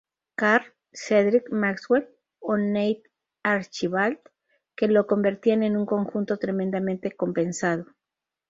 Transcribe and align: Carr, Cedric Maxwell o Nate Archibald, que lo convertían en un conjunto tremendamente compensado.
Carr, 0.33 0.63
Cedric 0.91 1.51
Maxwell 1.51 2.07
o 2.39 2.57
Nate 2.57 3.03
Archibald, 3.43 4.17
que 4.75 4.87
lo 4.87 5.05
convertían 5.05 5.61
en 5.61 5.77
un 5.77 5.85
conjunto 5.85 6.39
tremendamente 6.39 7.11
compensado. 7.11 7.85